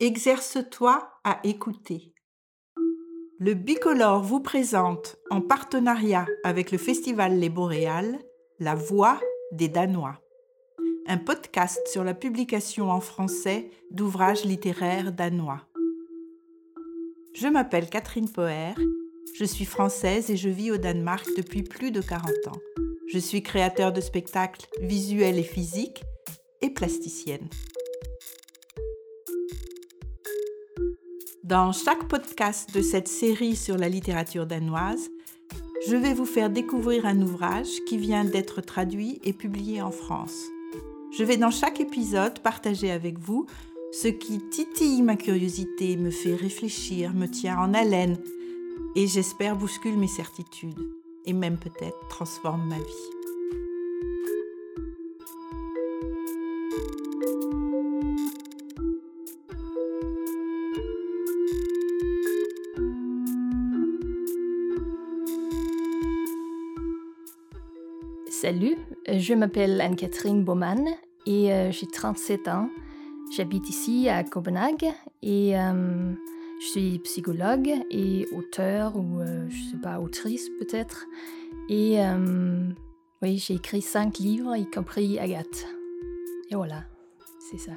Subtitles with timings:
[0.00, 2.14] Exerce-toi à écouter.
[3.38, 8.18] Le Bicolore vous présente, en partenariat avec le Festival Les Boréales,
[8.58, 9.20] La Voix
[9.52, 10.18] des Danois.
[11.06, 15.60] Un podcast sur la publication en français d'ouvrages littéraires danois.
[17.34, 18.74] Je m'appelle Catherine Poher,
[19.34, 22.60] je suis française et je vis au Danemark depuis plus de 40 ans.
[23.08, 26.02] Je suis créateur de spectacles visuels et physiques
[26.62, 27.50] et plasticienne.
[31.52, 35.10] Dans chaque podcast de cette série sur la littérature danoise,
[35.86, 40.46] je vais vous faire découvrir un ouvrage qui vient d'être traduit et publié en France.
[41.14, 43.44] Je vais dans chaque épisode partager avec vous
[43.92, 48.16] ce qui titille ma curiosité, me fait réfléchir, me tient en haleine
[48.96, 50.88] et j'espère bouscule mes certitudes
[51.26, 53.21] et même peut-être transforme ma vie.
[68.52, 68.76] Salut,
[69.08, 70.86] je m'appelle Anne-Catherine Baumann
[71.24, 72.68] et euh, j'ai 37 ans.
[73.34, 76.12] J'habite ici à Copenhague et euh,
[76.60, 81.06] je suis psychologue et auteur ou euh, je sais pas, autrice peut-être.
[81.70, 81.96] Et
[83.22, 85.66] oui, j'ai écrit cinq livres, y compris Agathe.
[86.50, 86.84] Et voilà,
[87.50, 87.72] c'est ça.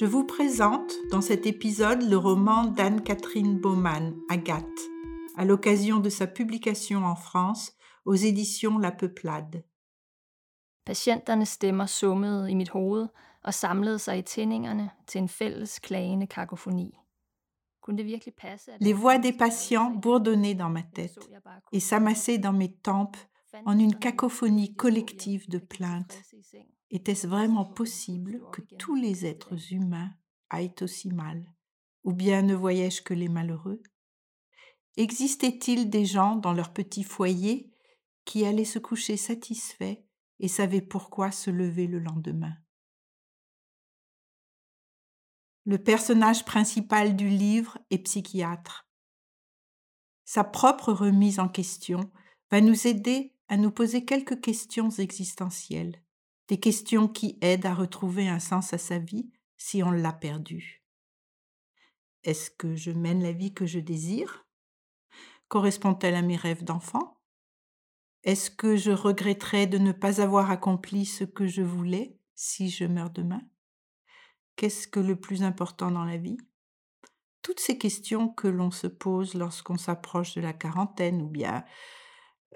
[0.00, 4.93] Je vous présente dans cet épisode le roman d'Anne-Catherine Baumann, Agathe
[5.36, 7.72] à l'occasion de sa publication en France
[8.04, 9.64] aux éditions La Peuplade.
[10.84, 13.08] Patienternes stemmer summede i mit hoved
[13.42, 16.98] og samlede sig i tændingerne til en fælles klagende kakofoni.
[18.80, 21.18] Les voix des patients bourdonnaient dans ma tête
[21.72, 23.18] et s'amassaient dans mes tempes
[23.66, 26.22] en une cacophonie collective de plaintes.
[26.90, 30.10] Était-ce vraiment possible que tous les êtres humains
[30.48, 31.44] aillent aussi mal?
[32.04, 33.82] Ou bien ne voyais-je que les malheureux?
[34.96, 37.72] Existait-il des gens dans leur petit foyer
[38.24, 39.98] qui allaient se coucher satisfaits
[40.40, 42.56] et savaient pourquoi se lever le lendemain?
[45.66, 48.86] Le personnage principal du livre est psychiatre.
[50.24, 52.10] Sa propre remise en question
[52.50, 56.02] va nous aider à nous poser quelques questions existentielles,
[56.48, 60.84] des questions qui aident à retrouver un sens à sa vie si on l'a perdu.
[62.22, 64.43] Est-ce que je mène la vie que je désire?
[65.48, 67.20] Correspond-elle à mes rêves d'enfant?
[68.22, 72.84] Est-ce que je regretterais de ne pas avoir accompli ce que je voulais si je
[72.84, 73.42] meurs demain?
[74.56, 76.38] Qu'est-ce que le plus important dans la vie?
[77.42, 81.64] Toutes ces questions que l'on se pose lorsqu'on s'approche de la quarantaine ou bien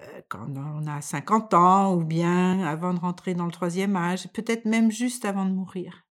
[0.01, 4.27] euh, quand on a 50 ans ou bien avant de rentrer dans le troisième âge,
[4.33, 6.07] peut-être même juste avant de mourir.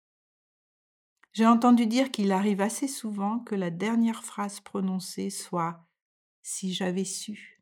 [1.32, 5.87] J'ai entendu dire qu'il arrive assez souvent que la dernière phrase prononcée soit
[6.48, 7.57] si j'avais su.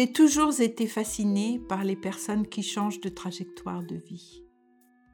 [0.00, 4.42] J'ai toujours été fascinée par les personnes qui changent de trajectoire de vie.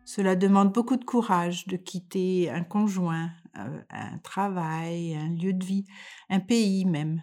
[0.05, 5.65] Cela demande beaucoup de courage de quitter un conjoint, euh, un travail, un lieu de
[5.65, 5.87] vie,
[6.31, 7.21] un pays même.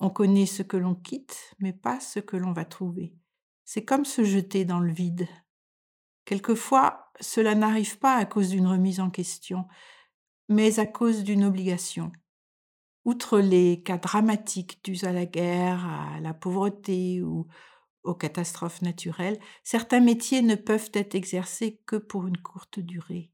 [0.00, 3.14] On connaît ce que l'on quitte, mais pas ce que l'on va trouver.
[3.66, 5.28] C'est comme se jeter dans le vide.
[6.24, 9.66] Quelquefois, cela n'arrive pas à cause d'une remise en question,
[10.48, 12.12] mais à cause d'une obligation.
[13.04, 17.48] Outre les cas dramatiques dus à la guerre, à la pauvreté ou
[18.04, 23.32] aux catastrophes naturelles, certains métiers ne peuvent être exercés que pour une courte durée.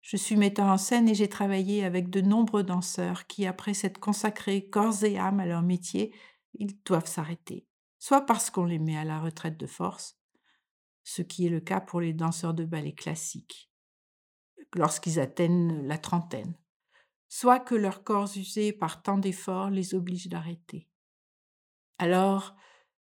[0.00, 4.00] Je suis metteur en scène et j'ai travaillé avec de nombreux danseurs qui, après s'être
[4.00, 6.14] consacrés corps et âme à leur métier,
[6.54, 7.66] ils doivent s'arrêter,
[7.98, 10.18] soit parce qu'on les met à la retraite de force,
[11.04, 13.70] ce qui est le cas pour les danseurs de ballet classique,
[14.74, 16.54] lorsqu'ils atteignent la trentaine,
[17.30, 20.88] soit que leurs corps usés par tant d'efforts les obligent d'arrêter.
[21.98, 22.56] Alors,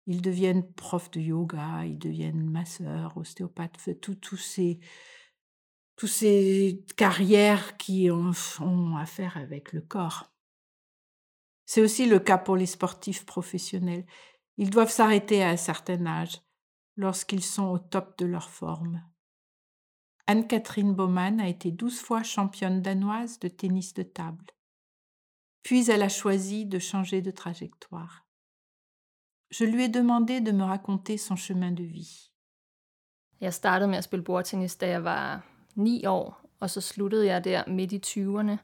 [0.07, 4.81] ils deviennent profs de yoga, ils deviennent masseurs, ostéopathes, tous ces,
[5.97, 10.33] tous ces carrières qui ont, ont affaire avec le corps.
[11.67, 14.07] C'est aussi le cas pour les sportifs professionnels.
[14.57, 16.41] Ils doivent s'arrêter à un certain âge,
[16.97, 19.03] lorsqu'ils sont au top de leur forme.
[20.27, 24.47] Anne-Catherine Baumann a été douze fois championne danoise de tennis de table.
[25.63, 28.25] Puis elle a choisi de changer de trajectoire.
[29.51, 32.31] Je lui ai demandé de me raconter son chemin de vie.
[33.41, 37.45] Jeg startede med at spille bordtennis, da jeg var 9 år, og så sluttede jeg
[37.45, 38.57] der midt i 20'erne.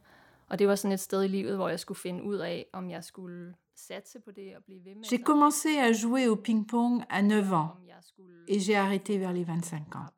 [0.49, 2.91] Og det var sådan et sted i livet, hvor jeg skulle finde ud af, om
[2.91, 5.05] jeg skulle satse på det og blive ved med.
[5.05, 7.71] J'ai commencé à jouer au ping-pong à 9 ans
[8.49, 10.09] et j'ai arrêté vers les 25 ans.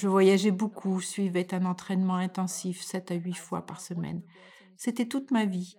[0.00, 4.22] Je voyageais beaucoup, suivais un entraînement intensif 7 à 8 fois par semaine.
[4.76, 5.76] C'était toute ma vie.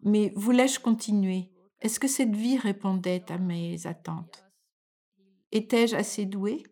[0.00, 1.50] Mais voulais-je continuer?
[1.82, 4.46] Est-ce que cette vie répondait à mes attentes?
[5.52, 6.62] Étais-je assez douée?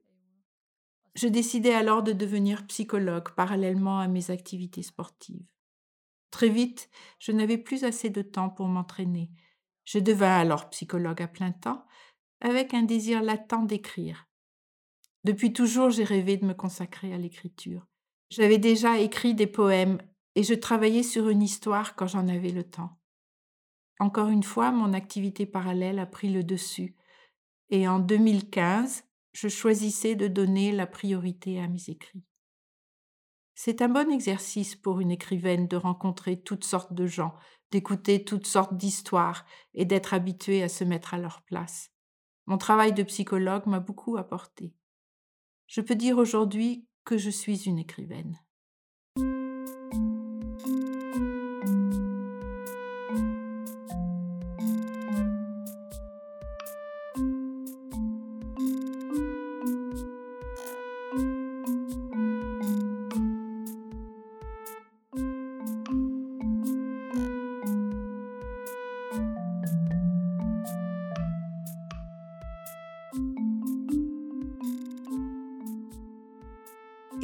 [1.14, 5.44] Je décidai alors de devenir psychologue parallèlement à mes activités sportives.
[6.30, 6.88] Très vite,
[7.18, 9.30] je n'avais plus assez de temps pour m'entraîner.
[9.84, 11.84] Je devins alors psychologue à plein temps,
[12.40, 14.26] avec un désir latent d'écrire.
[15.24, 17.86] Depuis toujours, j'ai rêvé de me consacrer à l'écriture.
[18.30, 19.98] J'avais déjà écrit des poèmes
[20.34, 22.98] et je travaillais sur une histoire quand j'en avais le temps.
[24.00, 26.96] Encore une fois, mon activité parallèle a pris le dessus
[27.72, 32.24] et en 2015, je choisissais de donner la priorité à mes écrits.
[33.54, 37.34] C'est un bon exercice pour une écrivaine de rencontrer toutes sortes de gens,
[37.70, 41.90] d'écouter toutes sortes d'histoires et d'être habituée à se mettre à leur place.
[42.46, 44.74] Mon travail de psychologue m'a beaucoup apporté.
[45.74, 48.38] Je peux dire aujourd'hui que je suis une écrivaine.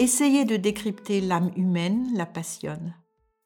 [0.08, 2.96] Essayer de décrypter l'âme humaine la passionne.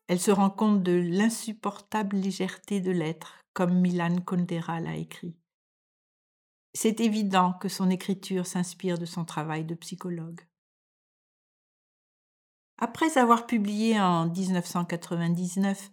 [0.07, 5.37] Elle se rend compte de l'insupportable légèreté de l'être, comme Milan Kundera l'a écrit.
[6.73, 10.41] C'est évident que son écriture s'inspire de son travail de psychologue.
[12.79, 15.91] Après avoir publié en 1999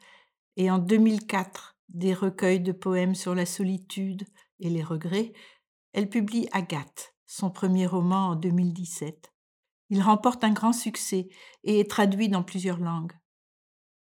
[0.56, 4.24] et en 2004 des recueils de poèmes sur la solitude
[4.60, 5.34] et les regrets,
[5.94, 9.32] elle publie Agathe, son premier roman en 2017.
[9.90, 11.30] Il remporte un grand succès
[11.64, 13.14] et est traduit dans plusieurs langues.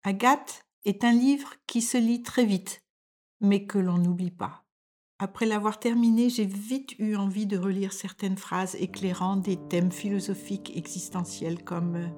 [0.02, 2.82] Agathe est un livre qui se lit très vite,
[3.40, 4.64] mais que l'on n'oublie pas.
[5.18, 10.72] Après l'avoir terminé, j'ai vite eu envie de relire certaines phrases éclairant des thèmes philosophiques
[10.76, 12.08] existentiels comme euh,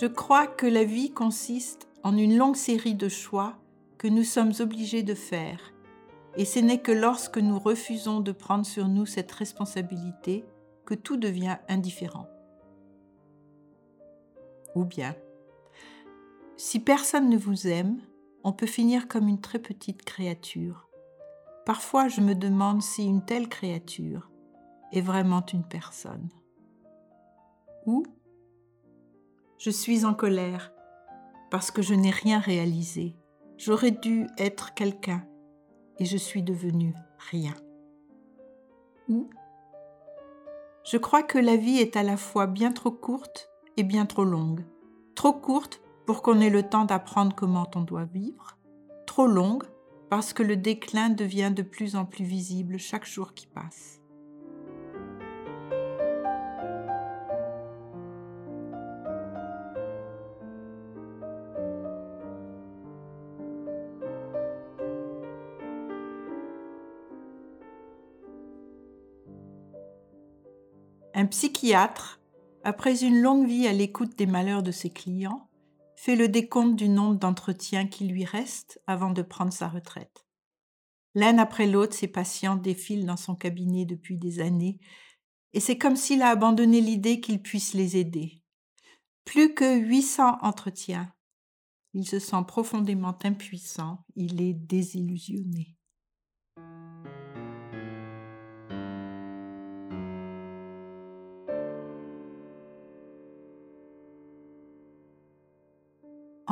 [0.00, 3.58] Je crois que la vie consiste en une longue série de choix
[3.98, 5.71] que nous sommes obligés de faire
[6.36, 10.44] et ce n'est que lorsque nous refusons de prendre sur nous cette responsabilité
[10.84, 12.26] que tout devient indifférent.
[14.74, 15.14] Ou bien,
[16.56, 18.00] si personne ne vous aime,
[18.44, 20.88] on peut finir comme une très petite créature.
[21.66, 24.30] Parfois, je me demande si une telle créature
[24.92, 26.28] est vraiment une personne.
[27.86, 28.04] Ou
[29.58, 30.72] je suis en colère
[31.50, 33.14] parce que je n'ai rien réalisé.
[33.58, 35.24] J'aurais dû être quelqu'un
[35.98, 36.94] et je suis devenu
[37.30, 37.54] rien.
[39.08, 39.28] Ou
[40.84, 44.24] je crois que la vie est à la fois bien trop courte et bien trop
[44.24, 44.64] longue.
[45.14, 48.58] Trop courte pour qu'on ait le temps d'apprendre comment on doit vivre,
[49.06, 49.64] trop longue
[50.10, 54.01] parce que le déclin devient de plus en plus visible chaque jour qui passe.
[71.22, 72.20] Un psychiatre,
[72.64, 75.48] après une longue vie à l'écoute des malheurs de ses clients,
[75.94, 80.26] fait le décompte du nombre d'entretiens qui lui restent avant de prendre sa retraite.
[81.14, 84.80] L'un après l'autre, ses patients défilent dans son cabinet depuis des années,
[85.52, 88.42] et c'est comme s'il a abandonné l'idée qu'il puisse les aider.
[89.24, 91.14] Plus que 800 entretiens.
[91.94, 95.76] Il se sent profondément impuissant, il est désillusionné.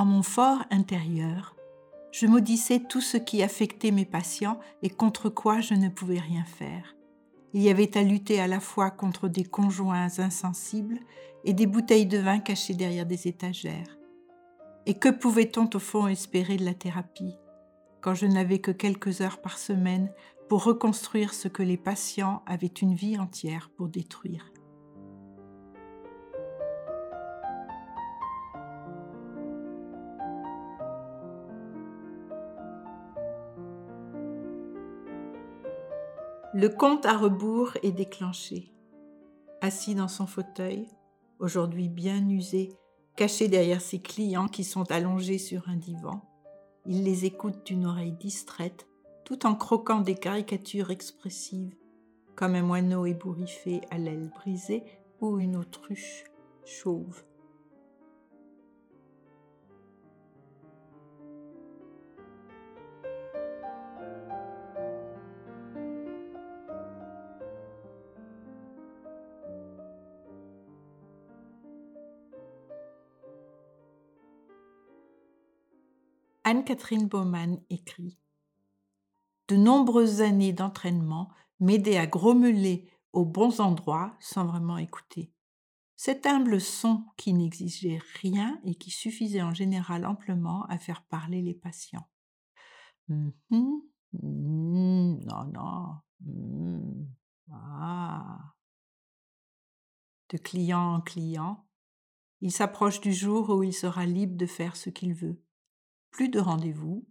[0.01, 1.55] En mon fort intérieur,
[2.11, 6.47] je maudissais tout ce qui affectait mes patients et contre quoi je ne pouvais rien
[6.47, 6.97] faire.
[7.53, 11.01] Il y avait à lutter à la fois contre des conjoints insensibles
[11.45, 13.99] et des bouteilles de vin cachées derrière des étagères.
[14.87, 17.37] Et que pouvait-on au fond espérer de la thérapie
[18.01, 20.11] quand je n'avais que quelques heures par semaine
[20.49, 24.51] pour reconstruire ce que les patients avaient une vie entière pour détruire?
[36.61, 38.71] Le compte à rebours est déclenché.
[39.63, 40.87] Assis dans son fauteuil,
[41.39, 42.69] aujourd'hui bien usé,
[43.17, 46.21] caché derrière ses clients qui sont allongés sur un divan,
[46.85, 48.87] il les écoute d'une oreille distraite,
[49.25, 51.75] tout en croquant des caricatures expressives,
[52.37, 54.85] comme un moineau ébouriffé à l'aile brisée
[55.23, 56.25] ou une autruche
[56.67, 57.25] chauve.
[76.51, 78.19] Anne-Catherine Baumann écrit
[79.47, 81.31] De nombreuses années d'entraînement
[81.61, 85.33] m'aidaient à grommeler aux bons endroits sans vraiment écouter.
[85.95, 91.41] Cet humble son qui n'exigeait rien et qui suffisait en général amplement à faire parler
[91.41, 92.09] les patients.
[93.07, 93.33] Non,
[94.11, 96.01] non.
[97.53, 98.55] ah.
[100.31, 101.65] De client en client,
[102.41, 105.41] il s'approche du jour où il sera libre de faire ce qu'il veut
[106.11, 107.07] plus de rendez-vous,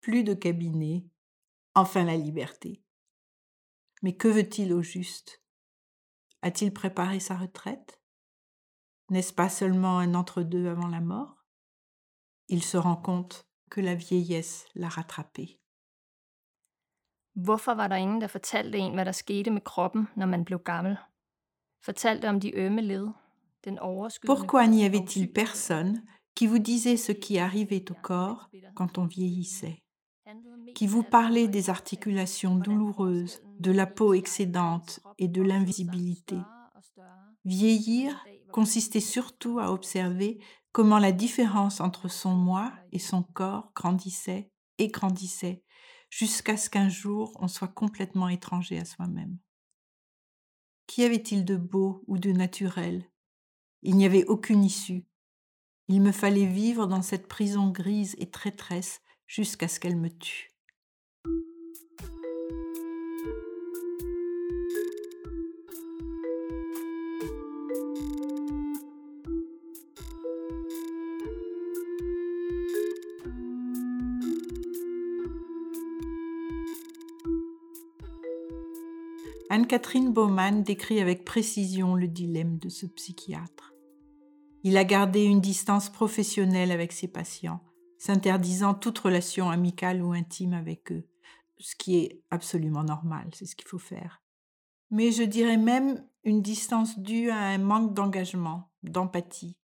[0.00, 1.06] plus de cabinet,
[1.74, 2.82] enfin la liberté.
[4.02, 5.42] Mais que veut-il au juste?
[6.42, 8.00] A-t-il préparé sa retraite?
[9.10, 11.44] N'est-ce pas seulement un entre-deux avant la mort?
[12.48, 15.60] Il se rend compte que la vieillesse l'a rattrapé.
[17.34, 20.58] Hvorfor var der ingen, der fortalte en, hvad der skete med kroppen, når man blev
[20.58, 20.96] gammel?
[21.82, 23.08] Fortalte om de ømme led,
[23.64, 23.78] den
[24.26, 26.02] Pourquoi n'y avait-il personne
[26.36, 29.82] qui vous disait ce qui arrivait au corps quand on vieillissait,
[30.74, 36.36] qui vous parlait des articulations douloureuses, de la peau excédente et de l'invisibilité.
[37.46, 40.38] Vieillir consistait surtout à observer
[40.72, 45.64] comment la différence entre son moi et son corps grandissait et grandissait,
[46.10, 49.38] jusqu'à ce qu'un jour on soit complètement étranger à soi-même.
[50.86, 53.10] Qu'y avait-il de beau ou de naturel?
[53.82, 55.06] Il n'y avait aucune issue,
[55.88, 60.50] il me fallait vivre dans cette prison grise et traîtresse jusqu'à ce qu'elle me tue.
[79.48, 83.75] Anne-Catherine Baumann décrit avec précision le dilemme de ce psychiatre.
[84.66, 87.60] Il a gardé une distance professionnelle avec ses patients,
[87.98, 91.06] s'interdisant toute relation amicale ou intime avec eux,
[91.60, 94.24] ce qui est absolument normal, c'est ce qu'il faut faire.
[94.90, 99.56] Mais je dirais même une distance due à un manque d'engagement, d'empathie,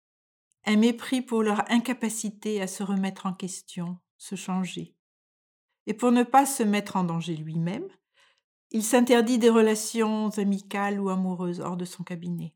[0.67, 4.95] un mépris pour leur incapacité à se remettre en question, se changer.
[5.89, 7.89] Et pour ne pas se mettre en danger lui-même,
[8.71, 12.55] il s'interdit des relations amicales ou amoureuses hors de son cabinet.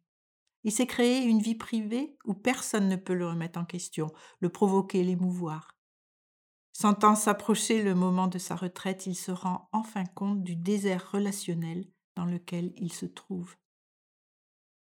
[0.67, 4.49] Il s'est créé une vie privée où personne ne peut le remettre en question, le
[4.49, 5.77] provoquer, l'émouvoir.
[6.73, 11.87] Sentant s'approcher le moment de sa retraite, il se rend enfin compte du désert relationnel
[12.17, 13.55] dans lequel il se trouve.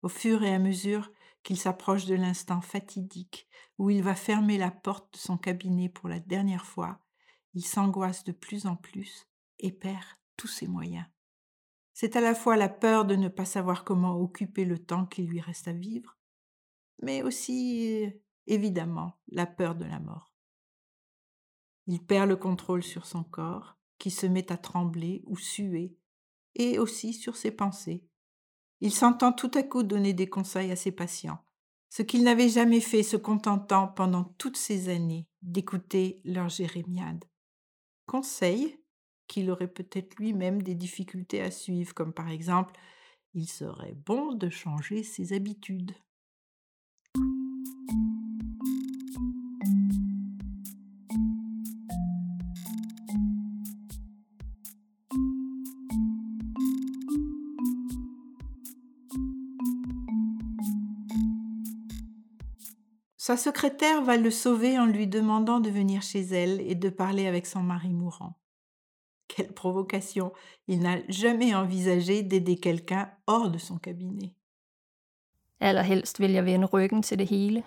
[0.02, 1.10] Au fur et à mesure
[1.42, 6.08] qu'il s'approche de l'instant fatidique où il va fermer la porte de son cabinet pour
[6.08, 7.00] la dernière fois,
[7.54, 9.26] il s'angoisse de plus en plus
[9.58, 10.04] et perd
[10.36, 11.06] tous ses moyens.
[11.94, 15.22] C'est à la fois la peur de ne pas savoir comment occuper le temps qui
[15.22, 16.16] lui reste à vivre,
[17.02, 18.06] mais aussi,
[18.46, 20.32] évidemment, la peur de la mort.
[21.86, 25.96] Il perd le contrôle sur son corps, qui se met à trembler ou suer,
[26.54, 28.04] et aussi sur ses pensées.
[28.80, 31.44] Il s'entend tout à coup donner des conseils à ses patients,
[31.88, 37.24] ce qu'il n'avait jamais fait se contentant pendant toutes ces années d'écouter leur jérémiade.
[38.06, 38.81] Conseils
[39.28, 42.74] qu'il aurait peut-être lui-même des difficultés à suivre, comme par exemple
[43.34, 45.94] il serait bon de changer ses habitudes.
[63.16, 67.28] Sa secrétaire va le sauver en lui demandant de venir chez elle et de parler
[67.28, 68.41] avec son mari mourant.
[69.36, 70.32] Quelle provocation
[70.68, 74.34] Il n'a jamais envisagé d'aider quelqu'un hors de son cabinet.
[75.60, 77.62] Allerhelst vil jeg vende ryggen til det hele,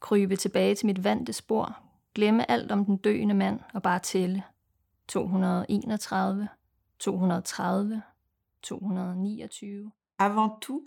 [0.00, 1.78] krybe tilbage til mit vante spor,
[2.14, 4.42] glemme alt om den døende mand og bare tælle.
[5.08, 6.48] 231,
[6.98, 8.02] 230,
[8.62, 9.90] 229.
[10.18, 10.84] Avant tout,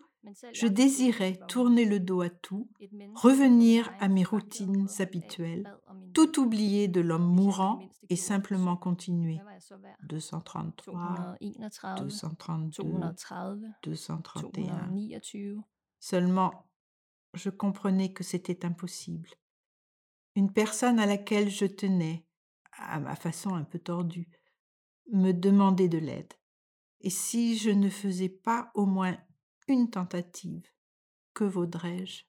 [0.54, 2.70] je désirais tourner le dos à tout,
[3.16, 5.72] revenir à mes routines habituelles,
[6.14, 9.36] tout oublier de l'homme mourant et simplement continuer.
[9.36, 9.98] Hvad var jeg så værd?
[10.10, 11.38] 233,
[12.00, 12.84] 231, 232,
[13.84, 14.88] 230, 231.
[14.92, 15.64] 229.
[16.00, 16.52] Seulement,
[17.34, 19.30] je comprenais que c'était impossible.
[20.36, 22.26] Une personne à laquelle je tenais,
[22.78, 24.30] à ma façon un peu tordue,
[25.12, 26.34] me demandait de l'aide.
[27.02, 29.18] Et si je ne faisais pas au moins
[29.68, 30.68] une tentative,
[31.34, 32.24] que vaudrais-je?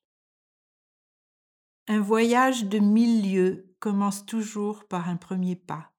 [1.89, 5.93] Un voyage de mille lieues commence toujours par un premier pas,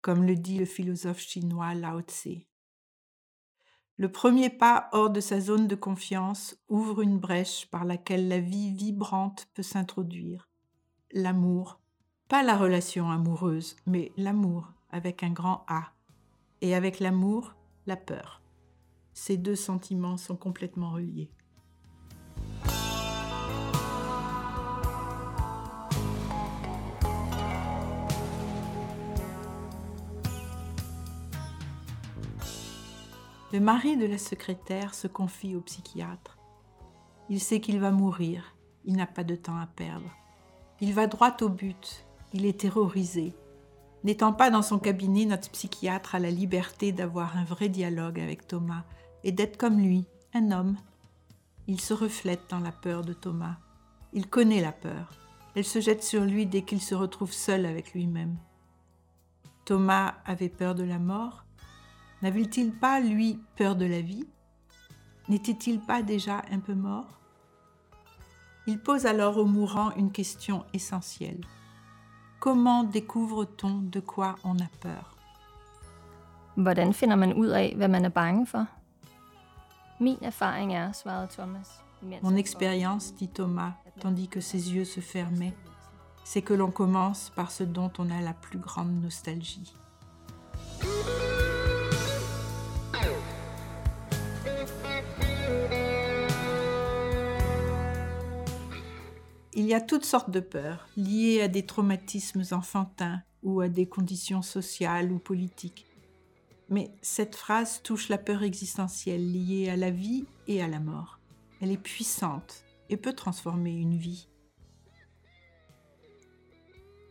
[0.00, 2.46] comme le dit le philosophe chinois Lao Tse.
[3.98, 8.40] Le premier pas hors de sa zone de confiance ouvre une brèche par laquelle la
[8.40, 10.48] vie vibrante peut s'introduire.
[11.12, 11.78] L'amour,
[12.28, 15.92] pas la relation amoureuse, mais l'amour avec un grand A.
[16.62, 17.54] Et avec l'amour,
[17.86, 18.41] la peur.
[19.14, 21.30] Ces deux sentiments sont complètement reliés.
[33.52, 36.38] Le mari de la secrétaire se confie au psychiatre.
[37.28, 40.10] Il sait qu'il va mourir, il n'a pas de temps à perdre.
[40.80, 43.34] Il va droit au but, il est terrorisé.
[44.04, 48.46] N'étant pas dans son cabinet, notre psychiatre a la liberté d'avoir un vrai dialogue avec
[48.46, 48.84] Thomas
[49.24, 50.76] et d'être comme lui, un homme.
[51.66, 53.56] Il se reflète dans la peur de Thomas.
[54.12, 55.10] Il connaît la peur.
[55.54, 58.36] Elle se jette sur lui dès qu'il se retrouve seul avec lui-même.
[59.64, 61.44] Thomas avait peur de la mort.
[62.22, 64.26] N'avait-il pas, lui, peur de la vie?
[65.28, 67.20] N'était-il pas déjà un peu mort?
[68.66, 71.40] Il pose alors au mourant une question essentielle.
[72.40, 75.16] Comment découvre-t-on de quoi on a peur?
[82.02, 85.54] Mon han expérience, dit Thomas, tandis que ses yeux se fermaient,
[86.24, 89.72] c'est que l'on commence par ce dont on a la plus grande nostalgie.
[99.54, 103.86] Il y a toutes sortes de peurs liées à des traumatismes enfantins ou à des
[103.86, 105.91] conditions sociales ou politiques.
[106.72, 111.18] Mais cette phrase touche la peur existentielle liée à la vie et à la mort.
[111.60, 114.30] Elle est puissante et peut transformer une vie.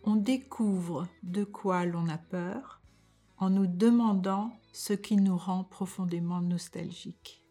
[0.04, 2.82] On découvre de quoi l'on a peur
[3.38, 7.46] en nous demandant ce qui nous rend profondément nostalgiques.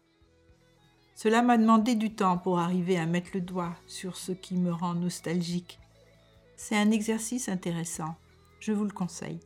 [1.15, 4.73] Cela m'a demandé du temps pour arriver à mettre le doigt sur ce qui me
[4.73, 5.79] rend nostalgique.
[6.57, 8.15] C'est un exercice intéressant,
[8.59, 9.39] je vous le conseille.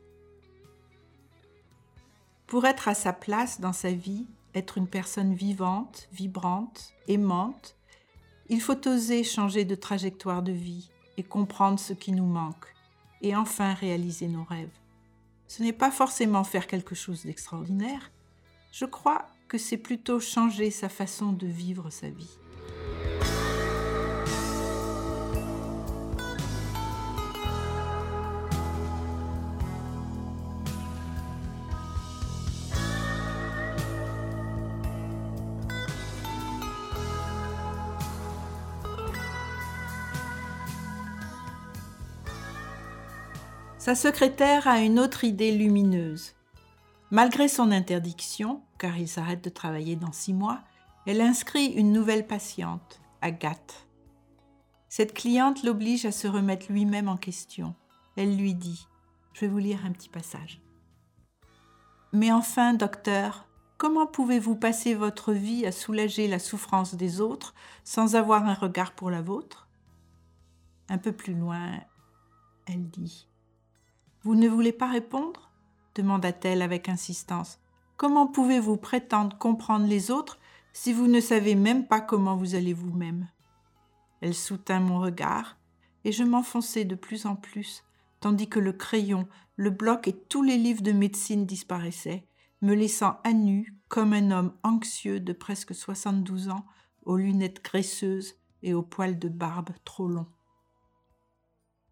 [2.46, 7.76] Pour être à sa place dans sa vie, être une personne vivante, vibrante, aimante,
[8.48, 12.72] il faut oser changer de trajectoire de vie et comprendre ce qui nous manque,
[13.20, 14.78] et enfin réaliser nos rêves.
[15.48, 18.12] Ce n'est pas forcément faire quelque chose d'extraordinaire,
[18.70, 22.38] je crois que c'est plutôt changer sa façon de vivre sa vie.
[43.86, 46.34] Sa secrétaire a une autre idée lumineuse.
[47.12, 50.58] Malgré son interdiction, car il s'arrête de travailler dans six mois,
[51.06, 53.86] elle inscrit une nouvelle patiente, Agathe.
[54.88, 57.76] Cette cliente l'oblige à se remettre lui-même en question.
[58.16, 58.88] Elle lui dit
[59.34, 60.60] Je vais vous lire un petit passage.
[62.12, 63.46] Mais enfin, docteur,
[63.78, 68.96] comment pouvez-vous passer votre vie à soulager la souffrance des autres sans avoir un regard
[68.96, 69.68] pour la vôtre?
[70.88, 71.70] Un peu plus loin,
[72.66, 73.28] elle dit
[74.26, 75.52] Vous ne voulez pas répondre?
[75.94, 77.60] demanda-t-elle avec insistance.
[77.96, 80.40] Comment pouvez-vous prétendre comprendre les autres
[80.72, 83.28] si vous ne savez même pas comment vous allez vous-même?
[84.20, 85.56] Elle soutint mon regard,
[86.02, 87.84] et je m'enfonçai de plus en plus,
[88.18, 92.26] tandis que le crayon, le bloc et tous les livres de médecine disparaissaient,
[92.62, 96.66] me laissant à nu comme un homme anxieux de presque 72 ans,
[97.04, 98.34] aux lunettes graisseuses
[98.64, 100.26] et aux poils de barbe trop longs.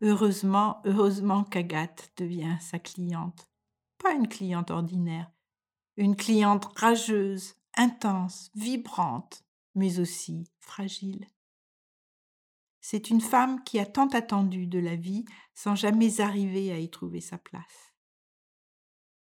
[0.06, 3.48] Heureusement, heureusement qu'Agathe devient sa cliente
[3.96, 5.32] pas une cliente ordinaire,
[5.96, 11.26] une cliente rageuse, intense, vibrante, mais aussi fragile.
[12.82, 16.90] C'est une femme qui a tant attendu de la vie sans jamais arriver à y
[16.90, 17.94] trouver sa place.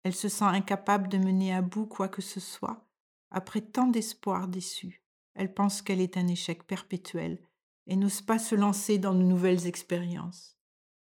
[0.05, 2.89] Elle se sent incapable de mener à bout quoi que ce soit.
[3.33, 5.03] Après tant d'espoirs déçus,
[5.35, 7.45] elle pense qu'elle est un échec perpétuel
[7.89, 10.60] et n'ose pas se lancer dans de nouvelles expériences.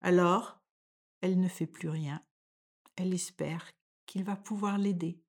[0.02, 0.58] Alors,
[1.20, 2.22] elle ne fait plus rien.
[2.96, 3.70] Elle espère
[4.06, 5.22] qu'il va pouvoir l'aider.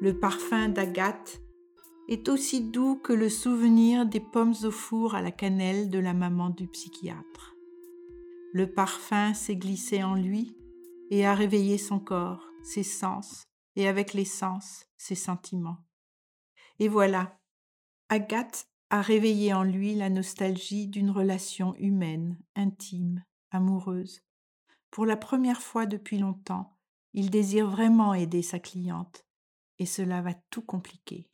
[0.00, 1.43] Le parfum d'Agathe
[2.14, 6.14] est aussi doux que le souvenir des pommes au four à la cannelle de la
[6.14, 7.56] maman du psychiatre.
[8.52, 10.56] Le parfum s'est glissé en lui
[11.10, 15.78] et a réveillé son corps, ses sens, et avec les sens, ses sentiments.
[16.78, 17.36] Et voilà,
[18.08, 24.22] Agathe a réveillé en lui la nostalgie d'une relation humaine, intime, amoureuse.
[24.92, 26.78] Pour la première fois depuis longtemps,
[27.12, 29.26] il désire vraiment aider sa cliente,
[29.80, 31.28] et cela va tout compliquer.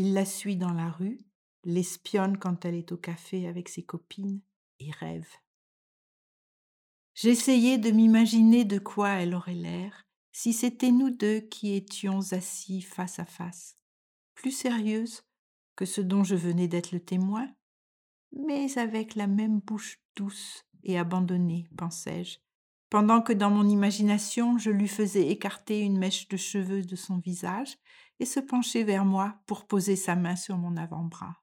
[0.00, 1.18] Il la suit dans la rue,
[1.64, 4.40] l'espionne quand elle est au café avec ses copines
[4.78, 5.26] et rêve.
[7.14, 12.80] J'essayais de m'imaginer de quoi elle aurait l'air si c'était nous deux qui étions assis
[12.80, 13.76] face à face,
[14.36, 15.24] plus sérieuse
[15.74, 17.48] que ce dont je venais d'être le témoin,
[18.30, 22.38] mais avec la même bouche douce et abandonnée, pensais-je,
[22.88, 27.18] pendant que dans mon imagination je lui faisais écarter une mèche de cheveux de son
[27.18, 27.76] visage
[28.20, 31.42] et se pencher vers moi pour poser sa main sur mon avant-bras.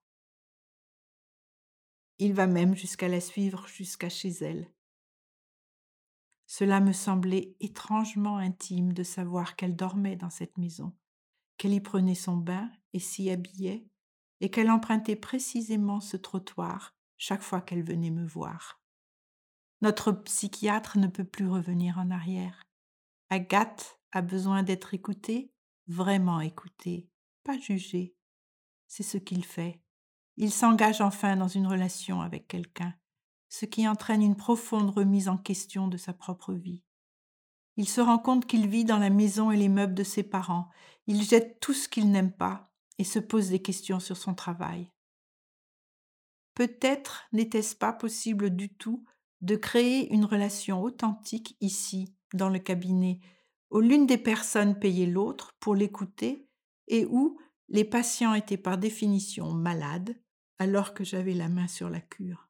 [2.19, 4.71] Il va même jusqu'à la suivre jusqu'à chez elle.
[6.47, 10.93] Cela me semblait étrangement intime de savoir qu'elle dormait dans cette maison,
[11.57, 13.87] qu'elle y prenait son bain et s'y habillait,
[14.41, 18.81] et qu'elle empruntait précisément ce trottoir chaque fois qu'elle venait me voir.
[19.81, 22.61] Notre psychiatre ne peut plus revenir en arrière.
[23.29, 25.51] Agathe a besoin d'être écoutée,
[25.87, 27.09] vraiment écoutée,
[27.43, 28.15] pas jugée.
[28.87, 29.81] C'est ce qu'il fait.
[30.37, 32.93] Il s'engage enfin dans une relation avec quelqu'un,
[33.49, 36.83] ce qui entraîne une profonde remise en question de sa propre vie.
[37.77, 40.69] Il se rend compte qu'il vit dans la maison et les meubles de ses parents,
[41.07, 44.91] il jette tout ce qu'il n'aime pas et se pose des questions sur son travail.
[46.53, 49.03] Peut-être n'était-ce pas possible du tout
[49.41, 53.19] de créer une relation authentique ici, dans le cabinet,
[53.71, 56.47] où l'une des personnes payait l'autre pour l'écouter
[56.87, 57.37] et où
[57.69, 60.15] les patients étaient par définition malades
[60.59, 62.47] alors que j'avais la main sur la cure.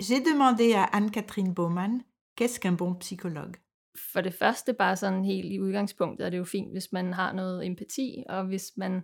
[0.00, 2.02] J'ai demandé à Anne-Catherine Baumann,
[2.34, 3.58] qu'est-ce qu'un bon psychologue
[4.12, 7.32] For det første, bare sådan helt i udgangspunktet, er det jo fint, hvis man har
[7.32, 9.02] noget empati, og hvis man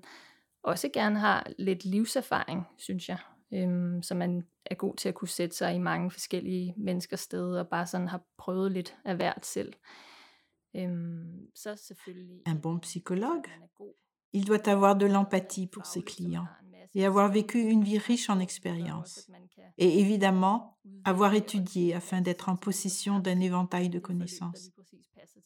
[0.63, 3.19] også gerne har lidt livserfaring, synes jeg.
[3.53, 7.57] Øhm, så man er god til at kunne sætte sig i mange forskellige menneskers sted,
[7.57, 9.73] og bare sådan har prøvet lidt af hvert selv.
[10.77, 12.43] Øhm, så selvfølgelig...
[12.49, 13.45] Un bon psychologue,
[14.33, 16.49] il doit avoir de l'empathie pour ses clients.
[16.95, 19.29] Et avoir vécu une vie riche en expériences.
[19.79, 24.71] Et évidemment, avoir étudié afin d'être en possession d'un éventail de connaissances.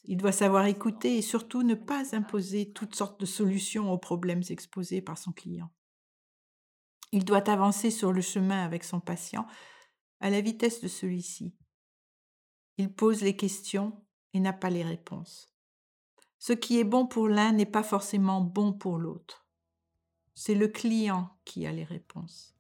[0.05, 4.43] Il doit savoir écouter et surtout ne pas imposer toutes sortes de solutions aux problèmes
[4.49, 5.71] exposés par son client.
[7.13, 9.47] Il doit avancer sur le chemin avec son patient
[10.21, 11.55] à la vitesse de celui-ci.
[12.77, 15.53] Il pose les questions et n'a pas les réponses.
[16.39, 19.48] Ce qui est bon pour l'un n'est pas forcément bon pour l'autre.
[20.41, 22.55] C'est le client qui a les réponses.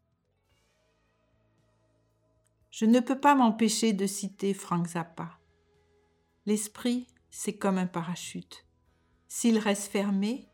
[2.73, 5.39] Je ne peux pas m'empêcher de citer Frank Zappa.
[6.45, 8.67] L'esprit, c'est comme un parachute.
[9.29, 10.49] S'il reste fermé,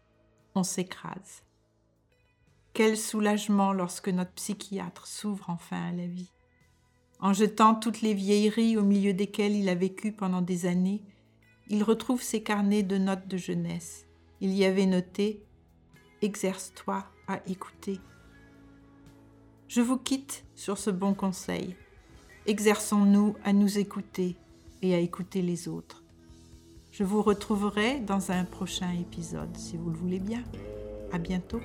[0.55, 1.45] on s'écrase.
[2.75, 6.31] Quel soulagement lorsque notre psychiatre s'ouvre enfin à la vie.
[7.21, 11.03] En jetant toutes les vieilleries au milieu desquelles il a vécu pendant des années,
[11.69, 14.05] il retrouve ses carnets de notes de jeunesse.
[14.43, 15.43] Il y avait noté
[16.21, 18.01] Exerce-toi à écouter.
[19.69, 21.77] Je vous quitte sur ce bon conseil.
[22.47, 24.37] Exerçons-nous à nous écouter
[24.83, 26.03] et à écouter les autres.
[26.93, 30.45] Je vous retrouverai dans un prochain épisode si vous le voulez bien.
[31.13, 31.61] À bientôt.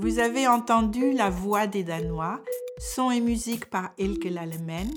[0.00, 2.40] Vous avez entendu La Voix des Danois,
[2.78, 4.88] son et musique par Elke Lalemen,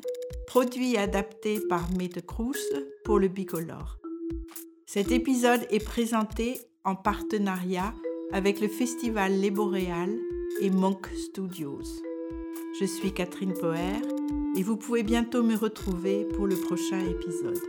[0.45, 2.51] produit et adapté par Mette Kroes
[3.03, 3.97] pour le Bicolore.
[4.85, 7.95] Cet épisode est présenté en partenariat
[8.31, 10.19] avec le festival Les Boréales
[10.61, 11.81] et Monk Studios.
[12.79, 14.03] Je suis Catherine Poher
[14.55, 17.59] et vous pouvez bientôt me retrouver pour le prochain épisode.